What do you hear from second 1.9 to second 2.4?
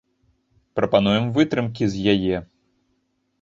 з яе.